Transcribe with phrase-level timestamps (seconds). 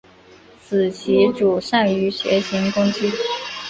[0.59, 3.07] 此棋组善于斜行攻击。